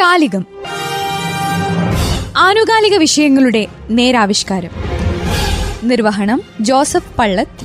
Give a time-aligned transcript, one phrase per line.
[0.00, 0.46] കാലികം
[2.36, 4.70] ആനുകാലിക വിഷയങ്ങളുടെ നേരാവിഷ്കാരം.
[5.84, 7.64] നിർവഹണം ജോസഫ് പള്ളത്ത്.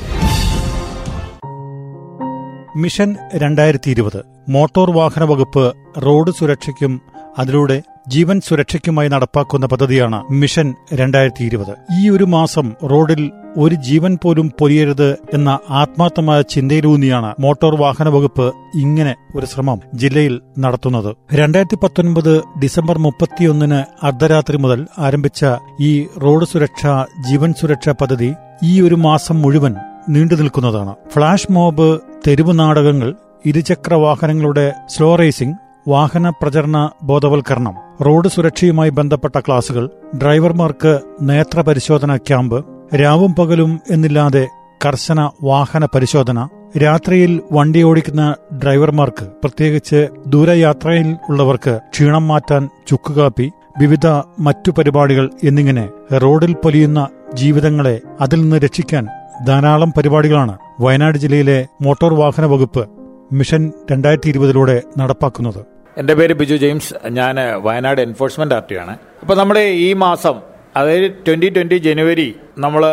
[2.78, 7.02] മിഷൻ രണ്ടായിരത്തി ഇരുപത് മോട്ടോർ വാഹന വകുപ്പ് റോഡ് സുരക്ഷയ്ക്കും
[7.38, 14.52] അതിലൂടെ ജീവൻ സുരക്ഷയ്ക്കുമായി നടപ്പാക്കുന്ന പദ്ധതിയാണ് മിഷൻ രണ്ടായിരത്തി ഇരുപത് ഈ ഒരു മാസം റോഡിൽ ഒരു ജീവൻ പോലും
[14.60, 21.16] പൊലിയരുത് എന്ന ആത്മാർത്ഥമായ ചിന്തയിലൂന്നിയാണ് മോട്ടോർ വാഹന വകുപ്പ് ഇങ്ങനെ ഒരു ശ്രമം ജില്ലയിൽ നടത്തുന്നത്.
[21.34, 25.46] രണ്ടായിരത്തി പത്തൊൻപത് ഡിസംബർ മുപ്പത്തിയൊന്നിന് അർദ്ധരാത്രി മുതൽ ആരംഭിച്ച
[25.80, 26.86] ഈ റോഡ് സുരക്ഷ
[27.30, 29.76] ജീവൻ സുരക്ഷ പദ്ധതി ഈ ഒരു മാസം മുഴുവൻ
[30.10, 30.96] നീണ്ടു നിൽക്കുന്നതാണ്.
[31.14, 33.14] ഫ്ളാഷ് മോബ് തെരുവ് നാടകങ്ങൾ
[33.46, 35.56] ഇരുചക്ര വാഹനങ്ങളുടെ സ്ലോ റേസിംഗ്
[35.88, 37.76] വാഹന പ്രചരണ ബോധവൽക്കരണം
[38.06, 44.48] റോഡ് സുരക്ഷയുമായി ബന്ധപ്പെട്ട ക്ലാസുകൾ ഡ്രൈവർമാർക്ക് നേത്ര പരിശോധന ക്യാമ്പ് രാവും പകലും എന്നില്ലാതെ
[44.86, 46.48] കർശന വാഹന പരിശോധന.
[46.84, 54.08] രാത്രിയിൽ വണ്ടി ഓടിക്കുന്ന ഡ്രൈവർമാർക്ക് പ്രത്യേകിച്ച് ദൂരയാത്രയിൽ ഉള്ളവർക്ക് ക്ഷീണം മാറ്റാൻ ചുക്കുകാപ്പി വിവിധ
[54.40, 59.08] മറ്റു പരിപാടികൾ എന്നിങ്ങനെ റോഡിൽ പൊലിയുന്ന ജീവിതങ്ങളെ അതിൽ നിന്ന് രക്ഷിക്കാൻ
[59.48, 62.90] ധാരാളം പരിപാടികളാണ് വയനാട് ജില്ലയിലെ മോട്ടോർ വാഹന വകുപ്പ്
[63.32, 65.66] മിഷൻ രണ്ടായിരത്തി ഇരുപതിലൂടെ നടപ്പാക്കുന്നത്.
[65.98, 66.94] എന്റെ പേര് ബിജു ജെയിംസ്.
[67.10, 68.98] ഞാൻ വയനാട് എൻഫോഴ്സ്മെന്റ് ആർ ടി ആണ്.
[69.22, 72.84] അപ്പോൾ നമ്മുടെ ഈ മാസം അതായത് ട്വന്റി ട്വന്റി ജനുവരി നമ്മൾ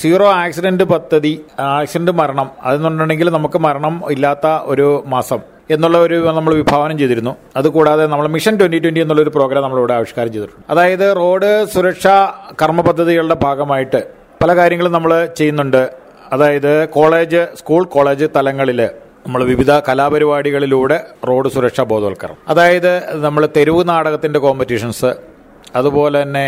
[0.00, 6.98] സീറോ ആക്സിഡന്റ് പദ്ധതി ആക്സിഡന്റ് മരണം അതെന്നുണ്ടെങ്കിൽ നമുക്ക് മരണം ഇല്ലാത്ത ഒരു മാസം എന്നുള്ള ഒരു നമ്മൾ വിഭാവനം
[6.98, 7.36] ചെയ്തിരുന്നു.
[7.56, 10.64] അതുകൂടാതെ നമ്മൾ മിഷൻ ട്വന്റി ട്വന്റി എന്നുള്ള ഒരു പ്രോഗ്രാം നമ്മളിവിടെ ആവിഷ്കാരം ചെയ്തിട്ടുണ്ട്.
[10.70, 14.00] അതായത് റോഡ് സുരക്ഷാ കർമ്മ പദ്ധതികളുടെ ഭാഗമായിട്ട്
[14.42, 15.90] പല കാര്യങ്ങളും നമ്മൾ ചെയ്യുന്നുണ്ട്.
[16.32, 18.82] അതായത് കോളേജ് സ്കൂൾ കോളേജ് തലങ്ങളിൽ
[19.26, 22.36] നമ്മൾ വിവിധ കലാപരിപാടികളിലൂടെ റോഡ് സുരക്ഷാ ബോധവൽക്കരണം.
[22.48, 22.92] അതായത്
[23.24, 25.31] നമ്മൾ തെരുവ് നാടകത്തിന്റെ കോമ്പറ്റീഷൻസ്
[25.78, 26.46] അതുപോലെ തന്നെ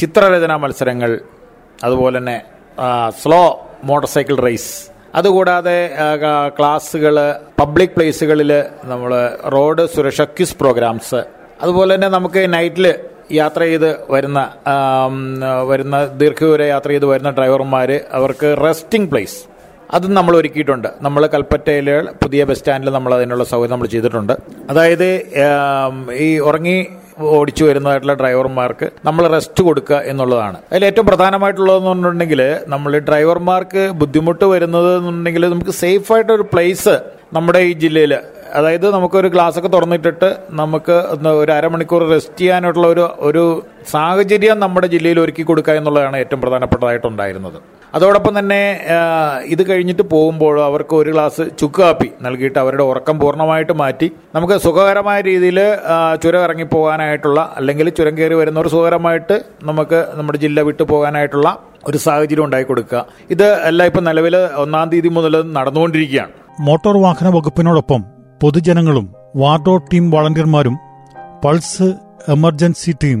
[0.00, 1.12] ചിത്രരചനാ മത്സരങ്ങൾ
[1.86, 2.38] അതുപോലെ തന്നെ
[3.22, 3.42] സ്ലോ
[3.88, 4.72] മോട്ടോർ സൈക്കിൾ റേസ്.
[5.18, 5.78] അതുകൂടാതെ
[6.56, 7.14] ക്ലാസ്സുകൾ
[7.60, 8.52] പബ്ലിക് പ്ലേസുകളിൽ
[8.90, 9.12] നമ്മൾ
[9.54, 11.20] റോഡ് സുരക്ഷ ക്വിസ് പ്രോഗ്രാംസ്.
[11.62, 12.86] അതുപോലെ തന്നെ നമുക്ക് നൈറ്റിൽ
[13.38, 14.40] യാത്ര ചെയ്ത് വരുന്ന
[15.70, 19.38] വരുന്ന ദീർഘദൂര യാത്ര ചെയ്ത് വരുന്ന ഡ്രൈവർമാർ അവർക്ക് റെസ്റ്റിംഗ് പ്ലേസ്.
[19.96, 20.88] അതും നമ്മൾ ഒരുക്കിയിട്ടുണ്ട്.
[21.06, 21.88] നമ്മൾ കൽപ്പറ്റയിൽ
[22.22, 24.34] പുതിയ ബസ് സ്റ്റാൻഡിൽ നമ്മൾ അതിനുള്ള സൗകര്യം നമ്മൾ ചെയ്തിട്ടുണ്ട്.
[24.70, 25.08] അതായത്
[26.26, 26.78] ഈ ഉറങ്ങി
[27.36, 30.58] ഓടിച്ചു വരുന്നതായിട്ടുള്ള ഡ്രൈവർമാർക്ക് നമ്മൾ റെസ്റ്റ് കൊടുക്കുക എന്നുള്ളതാണ്.
[30.70, 32.42] അതിൽ ഏറ്റവും പ്രധാനമായിട്ടുള്ളതെന്ന് പറഞ്ഞിട്ടുണ്ടെങ്കിൽ
[32.74, 36.94] നമ്മൾ ഡ്രൈവർമാർക്ക് ബുദ്ധിമുട്ട് വരുന്നത് എന്നുണ്ടെങ്കിൽ നമുക്ക് സേഫ് ആയിട്ടൊരു പ്ലേസ്
[37.38, 38.14] നമ്മുടെ ഈ ജില്ലയിൽ
[38.58, 40.96] അതായത് നമുക്കൊരു ഒക്കെ തുറന്നിട്ടിട്ട് നമുക്ക്
[41.42, 43.44] ഒരു അരമണിക്കൂർ റെസ്റ്റ് ചെയ്യാനായിട്ടുള്ള ഒരു ഒരു
[43.94, 47.60] സാഹചര്യം നമ്മുടെ ജില്ലയിൽ ഒരുക്കി കൊടുക്കുക എന്നുള്ളതാണ് ഏറ്റവും പ്രധാനപ്പെട്ടതായിട്ടുണ്ടായിരുന്നത്.
[47.94, 48.58] അതോടൊപ്പം തന്നെ
[49.54, 54.08] ഇത് കഴിഞ്ഞിട്ട് പോകുമ്പോൾ അവർക്ക് ഒരു ഗ്ലാസ് ചുക്ക് കാപ്പി നൽകിയിട്ട് അവരുടെ ഉറക്കം പൂർണമായിട്ട് മാറ്റി.
[54.34, 55.58] നമുക്ക് സുഖകരമായ രീതിയിൽ
[56.22, 59.38] ചുരം ഇറങ്ങി പോകാനായിട്ടുള്ള അല്ലെങ്കിൽ ചുരം കയറി വരുന്നവർ സുഖകരമായിട്ട്
[59.70, 61.48] നമുക്ക് നമ്മുടെ ജില്ല വിട്ടു പോകാനായിട്ടുള്ള
[61.88, 63.02] ഒരു സാഹചര്യം ഉണ്ടാക്കി കൊടുക്കുക.
[63.30, 66.32] ഇത് എല്ലാം ഇപ്പം നിലവിൽ ഒന്നാം തീയതി മുതൽ നടന്നുകൊണ്ടിരിക്കുകയാണ്.
[66.68, 68.00] മോട്ടോർ വാഹന വകുപ്പിനോടൊപ്പം
[68.42, 69.06] പൊതുജനങ്ങളും
[69.42, 70.76] വാർഡോ team വളണ്ടിയർമാരും
[71.44, 71.88] pulse
[72.34, 73.20] emergency team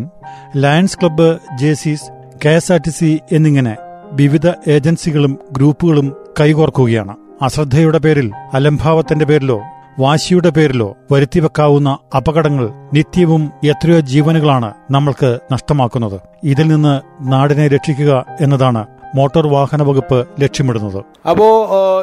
[0.64, 1.28] lions club
[1.60, 2.08] Jaycees
[2.44, 3.74] K S R T C എന്നിങ്ങനെ
[4.12, 7.16] വിവിധ ഏജൻസികളും ഗ്രൂപ്പുകളും കൈകോർക്കുകയാണ്.
[7.42, 9.60] അശ്രദ്ധയുടെ പേരിൽ അലംഭാവത്തിന്റെ പേരിലോ
[9.98, 16.20] വാശിയുടെ പേരിലോ വരുത്തിവെക്കാവുന്ന അപകടങ്ങൾ നിത്യവും എത്രയോ ജീവനുകളാണ് നമ്മൾക്ക് നഷ്ടമാക്കുന്നത്.
[16.44, 17.00] ഇതിൽ നിന്ന്
[17.32, 21.04] നാടിനെ രക്ഷിക്കുക എന്നതാണ് മോട്ടോർ വാഹന വകുപ്പ് ലക്ഷ്യമിടുന്നത്.
[21.30, 21.46] അപ്പോ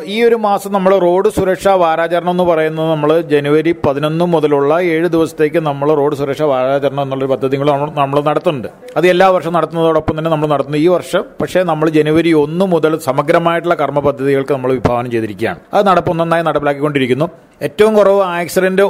[0.05, 5.59] ഈ ഒരു മാസം നമ്മൾ റോഡ് സുരക്ഷാ വാരാചരണം എന്ന് പറയുന്നത് നമ്മൾ ജനുവരി പതിനൊന്ന് മുതലുള്ള ഏഴ് ദിവസത്തേക്ക്
[5.59, 8.67] നമ്മൾ റോഡ് സുരക്ഷാ വാരാചരണം എന്നുള്ളൊരു പദ്ധതി നമ്മൾ നടത്തുന്നുണ്ട്.
[8.97, 11.23] അത് എല്ലാ വർഷവും നടത്തുന്നതോടൊപ്പം തന്നെ നമ്മൾ നടത്തുന്നു ഈ വർഷം.
[11.41, 15.59] പക്ഷേ നമ്മൾ ജനുവരി ഒന്ന് മുതൽ സമഗ്രമായിട്ടുള്ള കർമ്മ പദ്ധതികൾക്ക് നമ്മൾ വിഭാവനം ചെയ്തിരിക്കുകയാണ്.
[15.73, 17.29] അത് നടപ്പൊന്നായി നടപ്പിലാക്കിക്കൊണ്ടിരിക്കുന്നു.
[17.61, 18.83] ഏറ്റവും കുറവ് ആക്സിഡന്റ്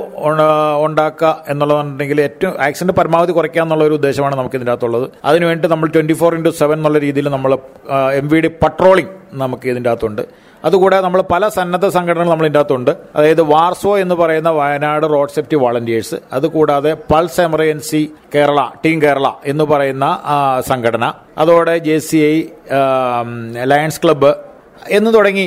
[0.85, 6.13] ഉണ്ടാക്കുക എന്നുള്ളതെന്നുണ്ടെങ്കിൽ ഏറ്റവും ആക്സിഡന്റ് പരമാവധി കുറയ്ക്കുക എന്നുള്ള ഒരു ഉദ്ദേശമാണ് നമുക്ക് ഇതിന്റെ അകത്തുള്ളത് അതിനുവേണ്ടി നമ്മൾ ട്വന്റി
[6.13, 7.53] ഫോർ ഇന്റു സെവൻ എന്നുള്ള രീതിയിൽ നമ്മൾ
[8.13, 10.21] എം വി ഡി പട്രോളിംഗ് നമുക്ക് ഇതിന്റെ അകത്തുണ്ട്
[10.65, 15.57] അതുകൂടാതെ നമ്മൾ പല സന്നദ്ധ സംഘടനകൾ നമ്മൾ ഇതിന്റെ അകത്തുണ്ട് അതായത് വാർസോ എന്ന് പറയുന്ന വയനാട് റോഡ് സേഫ്റ്റി
[15.57, 16.17] വളണ്ടിയേഴ്സ്.
[16.33, 18.01] അതുകൂടാതെ pulse emergency
[18.35, 20.07] Kerala team Kerala എന്ന് പറയുന്ന
[20.67, 21.13] സംഘടന.
[21.37, 22.35] അതോടെ J C I
[23.71, 24.33] lions club
[24.97, 25.45] എന്ന് തുടങ്ങി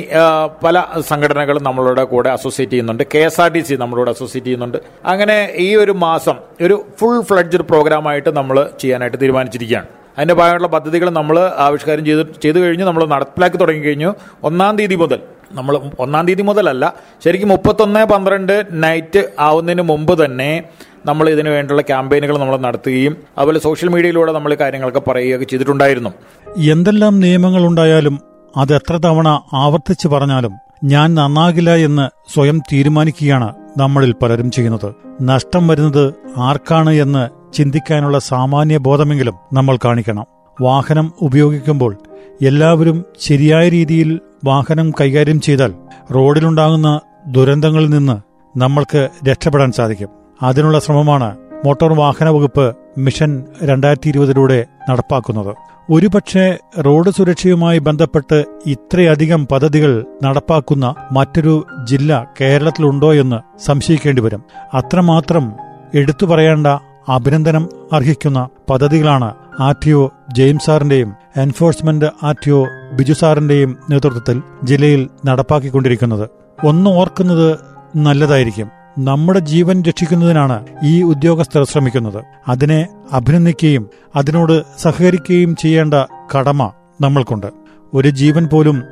[0.63, 3.03] പല സംഘടനകളും നമ്മളുടെ കൂടെ അസോസിയേറ്റ് ചെയ്യുന്നുണ്ട്.
[3.13, 4.77] K S R T C നമ്മളോട് അസോസിയേറ്റ് ചെയ്യുന്നുണ്ട്.
[5.05, 9.87] അങ്ങനെ ഈ ഒരു മാസം ഒരു ഫുൾ ഫ്ലഡ്ജഡ് പ്രോഗ്രാമായിട്ട് നമ്മൾ ചെയ്യാനായിട്ട് തീരുമാനിച്ചിരിക്കുകയാണ്.
[10.17, 12.85] അതിന്റെ ഭാഗമായിട്ടുള്ള പദ്ധതികൾ നമ്മൾ ആവിഷ്കാരം ചെയ്ത് ചെയ്തു കഴിഞ്ഞു.
[12.85, 14.09] നമ്മൾ നടപ്പിലാക്കി തുടങ്ങി കഴിഞ്ഞു.
[14.43, 15.19] ഒന്നാം തീയതി മുതൽ
[15.59, 16.93] നമ്മൾ ഒന്നാം തീയതി മുതലല്ല
[17.23, 20.63] ശരിക്കും മുപ്പത്തൊന്ന് പന്ത്രണ്ട് നൈറ്റ് ആവുന്നതിന് മുമ്പ് തന്നെ
[21.05, 26.11] നമ്മൾ ഇതിനു വേണ്ടിയുള്ള ക്യാമ്പയിനുകൾ നമ്മൾ നടത്തുകയും അതുപോലെ സോഷ്യൽ മീഡിയയിലൂടെ നമ്മൾ കാര്യങ്ങളൊക്കെ പറയുകയൊക്കെ ചെയ്തിട്ടുണ്ടായിരുന്നു.
[26.57, 30.53] എന്തെല്ലാം നിയമങ്ങളുണ്ടായാലും അത് എത്ര തവണ ആവർത്തിച്ചു പറഞ്ഞാലും
[30.83, 34.95] ഞാൻ നന്നാകില്ല എന്ന് സ്വയം തീരുമാനിക്കുകയാണ് നമ്മളിൽ പലരും ചെയ്യുന്നത്.
[35.21, 40.25] നഷ്ടം വരുന്നത് ആർക്കാണ് എന്ന് ചിന്തിക്കാനുള്ള സാമാന്യ ബോധമെങ്കിലും നമ്മൾ കാണിക്കണം.
[40.61, 41.97] വാഹനം ഉപയോഗിക്കുമ്പോൾ
[42.41, 45.73] എല്ലാവരും ശരിയായ രീതിയിൽ വാഹനം കൈകാര്യം ചെയ്താൽ
[46.15, 48.17] റോഡിലുണ്ടാകുന്ന ദുരന്തങ്ങളിൽ നിന്ന്
[48.59, 50.09] നമ്മൾക്ക് രക്ഷപ്പെടാൻ സാധിക്കും.
[50.43, 55.55] അതിനുള്ള ശ്രമമാണ് മോട്ടോർ വാഹന വകുപ്പ് മിഷൻ രണ്ടായിരത്തി ഇരുപതിലൂടെ നടപ്പാക്കുന്നത്.
[55.89, 64.43] ഒരുപക്ഷെ റോഡ് സുരക്ഷയുമായി ബന്ധപ്പെട്ട് ഇത്രയധികം പദ്ധതികൾ നടപ്പാക്കുന്ന മറ്റൊരു ജില്ല കേരളത്തിലുണ്ടോ എന്ന് സംശയിക്കേണ്ടി വരും.
[64.73, 65.53] അത്രമാത്രം
[65.95, 66.67] എടുത്തു പറയേണ്ട
[67.09, 74.41] അഭിനന്ദനം അർഹിക്കുന്ന പദ്ധതികളാണ് R T O James സാറിന്റെയും enforcement R T O Biju സാറിന്റെയും നേതൃത്വത്തിൽ
[74.63, 76.29] ജില്ലയിൽ നടപ്പാക്കിക്കൊണ്ടിരിക്കുന്നത്.
[76.65, 77.57] ഒന്ന് ഓർക്കുന്നത്
[77.95, 78.80] നല്ലതായിരിക്കും.
[78.97, 82.23] നമ്മുടെ ജീവൻ രക്ഷിക്കുന്നതിനാണ് ഈ ഉദ്യോഗസ്ഥർ ശ്രമിക്കുന്നത്.
[82.47, 85.93] അതിനെ അഭിനന്ദിക്കുകയും അതിനോട് സഹകരിക്കുകയും ചെയ്യേണ്ട
[86.37, 86.71] കടമ
[87.01, 87.47] നമ്മൾക്കുണ്ട്.
[87.93, 88.83] ഒരു ജീവൻ പോലും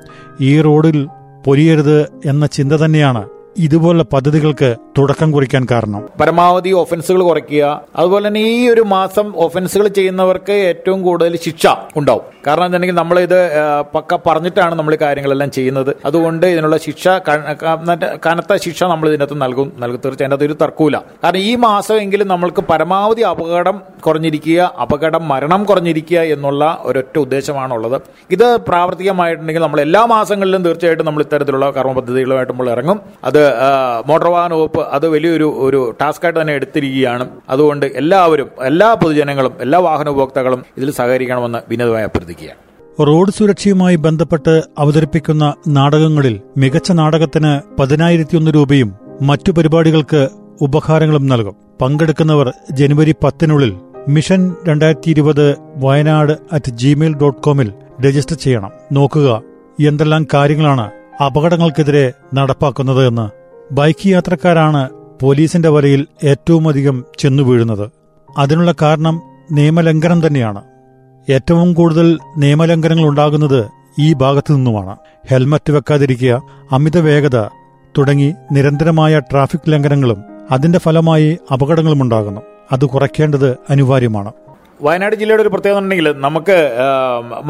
[0.41, 1.07] ഈ റോഡിൽ
[1.45, 6.09] പൊരിയരുത് എന്ന ചിന്ത തന്നെയാണ് ഇതുപോലുള്ള പദ്ധതികൾക്ക് തുടക്കം കുറിക്കാൻ കാരണം.
[6.19, 7.81] പരമാവധി ഒഫൻസുകൾ കുറയ്ക്കുക.
[7.95, 12.21] അതുപോലെ തന്നെ ഈ ഒരു മാസം ഒഫൻസുകൾ ചെയ്യുന്നവർക്ക് ഏറ്റവും കൂടുതൽ ശിക്ഷ ഉണ്ടാവും.
[12.49, 13.39] കാരണം എന്താണെങ്കിൽ നമ്മൾ ഇത്
[13.95, 15.91] പക്ക പറഞ്ഞിട്ടാണ് നമ്മൾ കാര്യങ്ങളെല്ലാം ചെയ്യുന്നത്.
[16.09, 17.07] അതുകൊണ്ട് ഇതിനുള്ള ശിക്ഷ
[18.27, 19.99] കനത്ത ശിക്ഷ നമ്മൾ ഇതിനകത്ത് നൽകും നൽകും.
[20.05, 26.63] തീർച്ചയായും അതിനകത്ത് ഒരു തർക്കമില്ല കാരണം ഈ മാസമെങ്കിലും നമ്മൾക്ക് പരമാവധി അപകടം കുറഞ്ഞിരിക്കുക അപകടം മരണം കുറഞ്ഞിരിക്കുക എന്നുള്ള
[26.89, 27.97] ഒരൊറ്റ ഉദ്ദേശമാണുള്ളത്.
[28.35, 32.99] ഇത് പ്രാവർത്തികമായിട്ടുണ്ടെങ്കിൽ നമ്മൾ എല്ലാ മാസങ്ങളിലും തീർച്ചയായിട്ടും നമ്മൾ ഇത്തരത്തിലുള്ള കർമ്മ പദ്ധതികളുമായിട്ട് നമ്മൾ ഇറങ്ങും.
[33.29, 33.41] അത്
[34.11, 37.27] മോട്ടോർ വാഹന വകുപ്പ് അത് വലിയൊരു ഒരു ടാസ്ക്കായിട്ട് തന്നെ എടുത്തിരിക്കുകയാണ്.
[37.55, 45.53] അതുകൊണ്ട് എല്ലാവരും എല്ലാ പൊതുജനങ്ങളും എല്ലാ വാഹന ഉപഭോക്താക്കളും ഇതിൽ സഹകരിക്കണമെന്ന് വിനോദമായി അഭ്യർത്ഥിക്കുകയാണ് റോഡ് സുരക്ഷയുമായി ബന്ധപ്പെട്ട് അവതരിപ്പിക്കുന്ന
[45.67, 50.29] നാടകങ്ങളിൽ മികച്ച നാടകത്തിന് പതിനായിരത്തിയൊന്ന് രൂപയും മറ്റു പരിപാടികൾക്ക്
[50.61, 51.55] ഉപഹാരങ്ങളും നൽകും.
[51.81, 53.73] പങ്കെടുക്കുന്നവർ ജനുവരി പത്തിനുള്ളിൽ
[54.07, 57.73] മിഷൻ രണ്ടായിരത്തി ഇരുപത് വയനാട് അറ്റ് ജിമെയിൽ ഡോട്ട് കോമിൽ
[58.07, 58.71] രജിസ്റ്റർ ചെയ്യണം.
[58.91, 59.41] നോക്കുക
[59.87, 60.91] എന്തെല്ലാം കാര്യങ്ങളാണ്
[61.23, 63.25] അപകടങ്ങൾക്കെതിരെ നടപ്പാക്കുന്നത് എന്ന്.
[63.73, 64.89] ബൈക്ക് യാത്രക്കാരാണ്
[65.21, 67.91] പോലീസിന്റെ വലയിൽ ഏറ്റവുമധികം ചെന്നു വീഴുന്നത്.
[68.37, 69.21] അതിനുള്ള കാരണം
[69.51, 70.61] നിയമലംഘനം തന്നെയാണ്.
[71.29, 74.97] ഏറ്റവും കൂടുതൽ നിയമലംഘനങ്ങൾ ഉണ്ടാകുന്നത് ഈ ഭാഗത്തു നിന്നുമാണ്.
[75.31, 76.41] ഹെൽമറ്റ് വെക്കാതിരിക്കുക
[76.71, 77.45] അമിത വേഗത
[77.97, 82.41] തുടങ്ങി നിരന്തരമായ ട്രാഫിക് ലംഘനങ്ങളും അതിന്റെ ഫലമായി അപകടങ്ങളും ഉണ്ടാകുന്നു.
[82.71, 84.31] അത് കുറയ്ക്കേണ്ടത് അനിവാര്യമാണ്.
[84.85, 86.57] വയനാട് ജില്ലയുടെ ഒരു പ്രത്യേകത ഉണ്ടെങ്കിൽ നമുക്ക്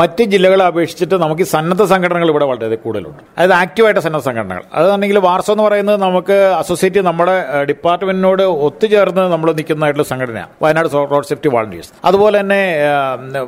[0.01, 3.21] മറ്റ് ജില്ലകളെ അപേക്ഷിച്ചിട്ട് നമുക്ക് ഈ സന്നദ്ധ സംഘടനകൾ ഇവിടെ വളരെ കൂടുതലുണ്ട്.
[3.37, 4.63] അതായത് ആക്റ്റീവായിട്ട് സന്നദ്ധ സംഘടനകൾ.
[4.79, 7.35] അതാണെങ്കിൽ വാർസോ എന്ന് പറയുന്നത് നമുക്ക് അസോസിയേറ്റ് നമ്മുടെ
[7.69, 10.49] ഡിപ്പാർട്ട്മെന്റിനോട് ഒത്തുചേർന്ന് നമ്മൾ നിൽക്കുന്നതായിട്ടുള്ള സംഘടനയാണ്.
[10.61, 11.91] Wayanad road safety volunteers.
[12.05, 12.61] അതുപോലെ തന്നെ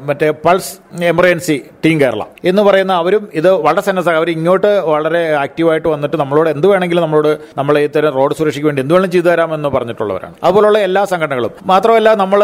[0.09, 5.87] മറ്റേ പൾസ് എമർജൻസി ടീം കേരള എന്ന് പറയുന്ന അവരും ഇത് വളരെ സന്നദ്ധ അവർ ഇങ്ങോട്ട് വളരെ ആക്റ്റീവായിട്ട്
[5.87, 10.35] വന്നിട്ട് നമ്മളോട് എന്ത് വേണമെങ്കിലും നമ്മളോട് നമ്മൾ ഇത്തരം റോഡ് സുരക്ഷയ്ക്ക് വേണ്ടി എന്ത് വേണം ചെയ്തു തരാമെന്ന് പറഞ്ഞിട്ടുള്ളവരാണ്.
[10.43, 11.51] അതുപോലുള്ള എല്ലാ സംഘടനകളും.
[11.65, 12.41] മാത്രമല്ല നമ്മൾ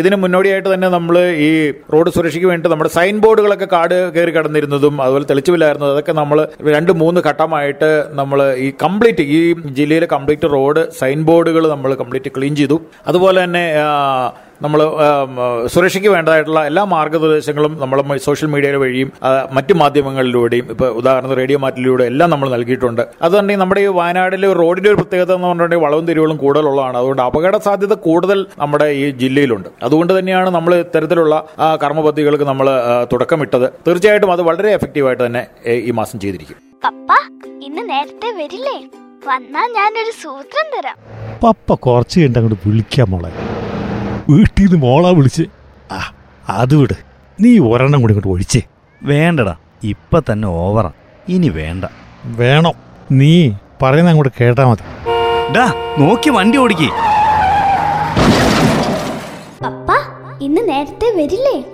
[0.00, 1.50] ഇതിന് മുന്നോടിയായിട്ട് തന്നെ നമ്മൾ ഈ
[1.92, 6.40] റോഡ് സുരക്ഷയ്ക്ക് വേണ്ടി നമ്മുടെ സൈൻ ബോർഡുകളൊക്കെ കാട് കയറി കടന്നിരുന്നതും അതുപോലെ തെളിച്ചുവില്ലായിരുന്നതും അതൊക്കെ നമ്മൾ
[6.76, 9.40] രണ്ട് മൂന്ന് ഘട്ടമായിട്ട് നമ്മൾ ഈ കംപ്ലീറ്റ് ഈ
[9.78, 12.76] ജില്ലയിലെ കംപ്ലീറ്റ് റോഡ് സൈൻ ബോർഡുകൾ നമ്മൾ കംപ്ലീറ്റ് ക്ലീൻ ചെയ്തു.
[13.06, 13.64] അതുപോലെ തന്നെ
[14.62, 14.80] നമ്മൾ
[15.66, 19.12] സുരക്ഷയ്ക്ക് വേണ്ടതായിട്ടുള്ള എല്ലാ മാർഗനിർദ്ദേശങ്ങളും നമ്മൾ സോഷ്യൽ മീഡിയ വഴിയും
[19.52, 23.02] മറ്റ് മാധ്യമങ്ങളിലൂടെയും ഇപ്പോൾ ഉദാഹരണത്തിന് റേഡിയോ മാറ്റിലൂടെ എല്ലാം നമ്മൾ നൽകിയിട്ടുണ്ട്.
[23.22, 26.96] അതുകൊണ്ടെങ്കിൽ നമ്മുടെ ഈ വയനാട്ടിലെ റോഡിന്റെ ഒരു പ്രത്യേകത എന്ന് പറഞ്ഞിട്ടുണ്ടെങ്കിൽ വളവും തിരിവുകളും കൂടുതലുള്ളതാണ്.
[26.96, 29.68] അതുകൊണ്ട് അപകട സാധ്യത കൂടുതൽ നമ്മുടെ ഈ ജില്ലയിലുണ്ട്.
[29.82, 31.34] അതുകൊണ്ട് തന്നെയാണ് നമ്മൾ ഇത്തരത്തിലുള്ള
[31.82, 32.68] കർമ്മ പദ്ധതികൾക്ക് നമ്മൾ
[33.12, 33.66] തുടക്കമിട്ടത്.
[33.86, 36.56] തീർച്ചയായിട്ടും അത് വളരെ എഫക്റ്റീവായിട്ട് തന്നെ ഈ മാസം ചെയ്തിരിക്കും.
[36.84, 37.10] പപ്പ
[37.62, 38.76] ഇന്ന് നേരത്തെ വരില്ലേ?
[39.28, 40.96] വന്നാ ഞാനൊരു സൂത്രം തരാം.
[41.42, 43.32] പപ്പ കുറച്ച് കഴിഞ്ഞിട്ട് അങ്ങോട്ട് വിളിക്കാം മോളെ.
[44.30, 45.42] വീട്ടിൽ നിന്ന് മോളാ വിളിച്ച്.
[45.92, 46.14] ആ
[46.48, 46.94] അത് വിട്.
[47.40, 48.62] നീ ഒരെണ്ണം കൂടി ഇങ്ങോട്ട് ഒഴിച്ചേ.
[49.02, 50.92] വേണ്ടടാ ഇപ്പൊ തന്നെ ഓവറാ.
[51.28, 51.84] ഇനി വേണ്ട.
[52.24, 52.72] വേണം.
[53.12, 54.82] നീ പറയുന്ന അങ്ങോട്ട് കേട്ടാ മതി.
[55.52, 56.88] ഡാ നോക്കി വണ്ടി ഓടിക്കേ.
[59.62, 59.88] പപ്പ
[60.40, 61.64] ഇന്ന് നേരത്തെ വരില്ലേ?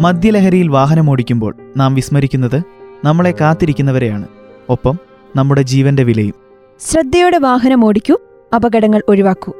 [0.00, 2.62] മദ്യലഹരിയിൽ വാഹനമോടിക്കുമ്പോൾ നാം വിസ്മരിക്കുന്നത്
[3.04, 4.28] നമ്മളെ കാത്തിരിക്കുന്നവരെയാണ്.
[4.70, 4.98] ഒപ്പം
[5.36, 6.34] നമ്മുടെ ജീവന്റെ വിലയും.
[6.90, 8.18] ശ്രദ്ധയോടെ വാഹനം ഓടിക്കൂ
[8.54, 9.52] അപകടങ്ങൾ ഒഴിവാക്കൂ.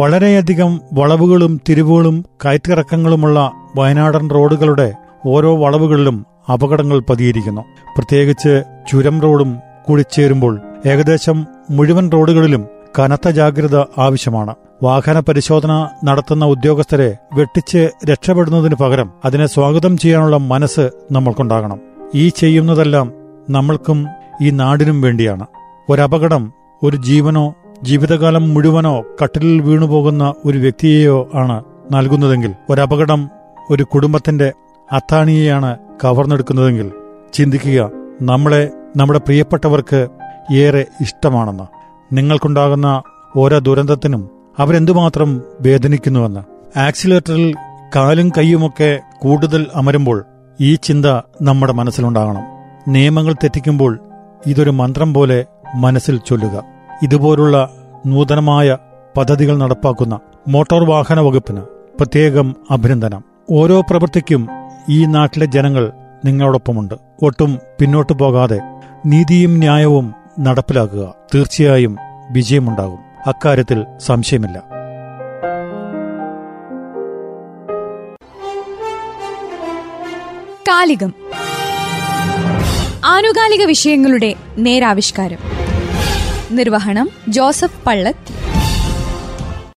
[0.00, 4.92] വളരെയധികം വളവുകളും തിരിവുകളും കയറ്റിറക്കങ്ങളുമുള്ള വയനാടൻ റോഡുകളുടെ
[5.26, 7.60] ഓരോ വളവുകളിലും അപകടങ്ങൾ പതിയിരിക്കുന്നു.
[7.96, 14.54] പ്രത്യേകിച്ച് ചുരം റോഡും കൂടിച്ചേരുമ്പോൾ ഏകദേശം മുഴുവൻ റോഡുകളിലും കനത്ത ജാഗ്രത ആവശ്യമാണ്.
[14.82, 21.80] വാഹന പരിശോധന നടത്തുന്ന ഉദ്യോഗസ്ഥരെ വെട്ടിച്ച് രക്ഷപ്പെടുന്നതിന് പകരം അതിനെ സ്വാഗതം ചെയ്യാനുള്ള മനസ്സ് നമ്മൾക്കുണ്ടാകണം.
[22.14, 23.12] ഈ ചെയ്യുന്നതെല്ലാം
[23.50, 24.06] നമ്മൾക്കും
[24.42, 25.46] ഈ നാടിനും വേണ്ടിയാണ്.
[25.88, 26.52] ഒരപകടം
[26.82, 33.30] ഒരു ജീവനോ ജീവിതകാലം മുഴുവനോ കട്ടിലിൽ വീണുപോകുന്ന ഒരു വ്യക്തിയെയോ ആണ് നൽകുന്നതെങ്കിൽ ഒരപകടം
[33.70, 34.52] ഒരു കുടുംബത്തിന്റെ
[34.92, 36.92] അത്താണിയെയാണ് കവർന്നെടുക്കുന്നതെങ്കിൽ
[37.32, 37.90] ചിന്തിക്കുക
[38.22, 40.08] നമ്മളെ നമ്മുടെ പ്രിയപ്പെട്ടവർക്ക്
[40.54, 41.64] ഏറെ ഇഷ്ടമാണെന്ന്.
[42.12, 43.02] നിങ്ങൾക്കുണ്ടാകുന്ന
[43.36, 46.78] ഓരോ ദുരന്തത്തിനും അവരെന്തുമാത്രം വേദനിക്കുന്നുവെന്ന്.
[46.78, 47.54] ആക്സിലേറ്ററിൽ
[47.96, 50.24] കാലും കൈയുമൊക്കെ കൂടുതൽ അമരുമ്പോൾ
[50.60, 51.06] ഈ ചിന്ത
[51.42, 52.42] നമ്മുടെ മനസ്സിലുണ്ടാകണം.
[52.92, 53.98] നിയമങ്ങൾ തെറ്റിക്കുമ്പോൾ
[54.46, 55.44] ഇതൊരു മന്ത്രം പോലെ
[55.74, 56.79] മനസ്സിൽ ചൊല്ലുക.
[57.02, 57.70] ഇതുപോലുള്ള
[58.06, 58.76] നൂതനമായ
[59.16, 61.60] പദ്ധതികൾ നടപ്പാക്കുന്ന മോട്ടോർ വാഹന വകുപ്പിന്
[61.98, 63.24] പ്രത്യേകം അഭിനന്ദനം.
[63.50, 64.48] ഓരോ പ്രവൃത്തിക്കും
[64.90, 65.92] ഈ നാട്ടിലെ ജനങ്ങൾ
[66.24, 66.94] നിങ്ങളോടൊപ്പമുണ്ട്.
[67.22, 68.60] ഒട്ടും പിന്നോട്ടു പോകാതെ
[69.06, 71.96] നീതിയും ന്യായവും നടപ്പിലാക്കുക തീർച്ചയായും
[72.30, 72.98] വിജയമുണ്ടാകും.
[73.26, 74.58] അക്കാര്യത്തിൽ സംശയമില്ല.
[80.68, 81.12] കാലികം.
[83.04, 85.59] ആനുകാലിക വിഷയങ്ങളുടെ നേരാവിഷ്കാരം.
[86.50, 88.39] നിർവഹണം ജോസഫ് പള്ളത്തി